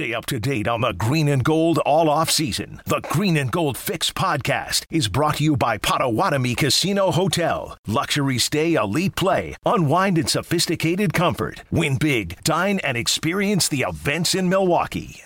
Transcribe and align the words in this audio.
Stay 0.00 0.14
up 0.14 0.24
to 0.24 0.40
date 0.40 0.66
on 0.66 0.80
the 0.80 0.94
green 0.94 1.28
and 1.28 1.44
gold 1.44 1.76
all 1.80 2.08
off 2.08 2.30
season. 2.30 2.80
The 2.86 3.02
Green 3.10 3.36
and 3.36 3.52
Gold 3.52 3.76
Fix 3.76 4.10
podcast 4.10 4.86
is 4.90 5.08
brought 5.08 5.34
to 5.34 5.44
you 5.44 5.58
by 5.58 5.76
Potawatomi 5.76 6.54
Casino 6.54 7.10
Hotel. 7.10 7.76
Luxury 7.86 8.38
stay, 8.38 8.76
elite 8.76 9.14
play, 9.14 9.56
unwind 9.66 10.16
in 10.16 10.26
sophisticated 10.26 11.12
comfort. 11.12 11.64
Win 11.70 11.98
big, 11.98 12.42
dine, 12.44 12.78
and 12.78 12.96
experience 12.96 13.68
the 13.68 13.82
events 13.86 14.34
in 14.34 14.48
Milwaukee. 14.48 15.20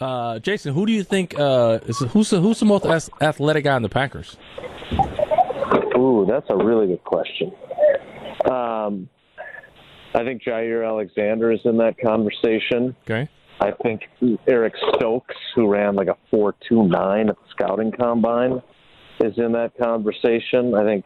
Uh, 0.00 0.38
Jason, 0.38 0.72
who 0.72 0.86
do 0.86 0.92
you 0.94 1.04
think 1.04 1.38
uh, 1.38 1.80
is 1.84 1.98
who's 1.98 2.30
the, 2.30 2.40
who's 2.40 2.60
the 2.60 2.64
most 2.64 2.86
athletic 3.20 3.64
guy 3.64 3.76
in 3.76 3.82
the 3.82 3.90
Packers? 3.90 4.38
Ooh, 5.98 6.24
that's 6.26 6.48
a 6.48 6.56
really 6.56 6.86
good 6.86 7.04
question. 7.04 7.52
Um, 8.50 9.10
I 10.14 10.24
think 10.24 10.42
Jaire 10.42 10.88
Alexander 10.88 11.52
is 11.52 11.60
in 11.66 11.76
that 11.76 11.98
conversation. 11.98 12.96
Okay. 13.02 13.28
I 13.60 13.72
think 13.82 14.02
Eric 14.46 14.74
Stokes, 14.94 15.34
who 15.54 15.68
ran 15.68 15.96
like 15.96 16.08
a 16.08 16.16
four 16.30 16.54
two 16.68 16.86
nine 16.86 17.28
at 17.28 17.36
the 17.36 17.48
scouting 17.50 17.92
combine, 17.92 18.62
is 19.20 19.34
in 19.36 19.52
that 19.52 19.72
conversation. 19.80 20.74
I 20.74 20.84
think 20.84 21.04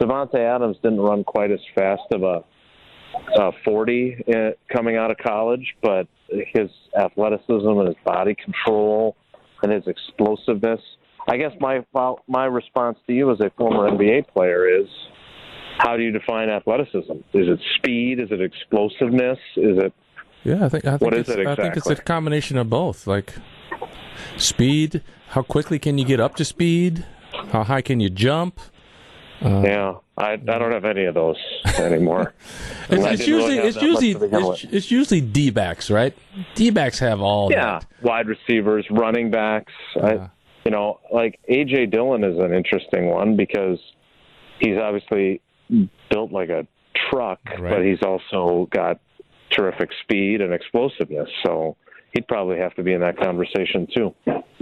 Davante 0.00 0.38
Adams 0.38 0.76
didn't 0.82 1.00
run 1.00 1.22
quite 1.24 1.52
as 1.52 1.60
fast 1.74 2.02
of 2.12 2.22
a, 2.22 2.44
a 3.38 3.52
forty 3.64 4.16
uh, 4.28 4.50
coming 4.72 4.96
out 4.96 5.10
of 5.10 5.18
college, 5.18 5.74
but 5.82 6.08
his 6.28 6.70
athleticism 6.98 7.68
and 7.68 7.86
his 7.86 7.96
body 8.04 8.34
control 8.34 9.16
and 9.62 9.72
his 9.72 9.84
explosiveness. 9.86 10.80
I 11.28 11.36
guess 11.36 11.52
my 11.60 11.84
my 12.26 12.44
response 12.44 12.98
to 13.06 13.12
you 13.12 13.30
as 13.30 13.38
a 13.40 13.50
former 13.56 13.88
NBA 13.90 14.28
player 14.28 14.66
is 14.68 14.88
how 15.78 15.96
do 15.96 16.02
you 16.02 16.10
define 16.10 16.48
athleticism? 16.48 17.12
Is 17.32 17.48
it 17.48 17.60
speed? 17.76 18.20
Is 18.20 18.28
it 18.30 18.40
explosiveness? 18.40 19.38
Is 19.56 19.78
it 19.78 19.92
yeah, 20.44 20.64
I 20.64 20.68
think. 20.68 20.84
I 20.84 20.90
think 20.90 21.00
what 21.02 21.14
is 21.14 21.28
it 21.28 21.40
exactly? 21.40 21.64
I 21.64 21.72
think 21.72 21.76
it's 21.76 21.90
a 21.90 21.96
combination 21.96 22.58
of 22.58 22.70
both. 22.70 23.06
Like 23.06 23.34
speed. 24.36 25.02
How 25.28 25.42
quickly 25.42 25.78
can 25.78 25.98
you 25.98 26.04
get 26.04 26.20
up 26.20 26.36
to 26.36 26.44
speed? 26.44 27.04
How 27.50 27.64
high 27.64 27.82
can 27.82 28.00
you 28.00 28.10
jump? 28.10 28.60
Uh, 29.42 29.62
yeah, 29.64 29.94
I 30.16 30.32
I 30.32 30.36
don't 30.36 30.72
have 30.72 30.84
any 30.84 31.04
of 31.04 31.14
those 31.14 31.36
anymore. 31.78 32.34
it's, 32.88 33.20
it's 33.20 33.26
usually 33.26 33.56
really 33.56 33.68
it's 33.68 33.82
usually 33.82 34.10
it's, 34.12 34.64
it's, 34.64 34.90
usually 34.90 35.20
D 35.20 35.50
backs, 35.50 35.90
right? 35.90 36.16
D 36.54 36.70
backs 36.70 36.98
have 37.00 37.20
all. 37.20 37.50
Yeah, 37.50 37.80
that. 37.80 37.86
wide 38.02 38.28
receivers, 38.28 38.86
running 38.90 39.30
backs. 39.30 39.72
Yeah. 39.96 40.06
I, 40.06 40.30
you 40.64 40.70
know, 40.70 41.00
like 41.12 41.40
AJ 41.50 41.90
Dillon 41.90 42.24
is 42.24 42.38
an 42.38 42.54
interesting 42.54 43.10
one 43.10 43.36
because 43.36 43.78
he's 44.60 44.78
obviously 44.78 45.42
built 46.10 46.32
like 46.32 46.48
a 46.48 46.66
truck, 47.10 47.40
right. 47.58 47.60
but 47.60 47.84
he's 47.84 48.02
also 48.02 48.68
got 48.70 49.00
terrific 49.54 49.90
speed 50.02 50.40
and 50.40 50.52
explosiveness. 50.52 51.28
So 51.44 51.76
he'd 52.12 52.26
probably 52.28 52.58
have 52.58 52.74
to 52.74 52.82
be 52.82 52.92
in 52.92 53.00
that 53.00 53.18
conversation 53.18 53.86
too. 53.94 54.14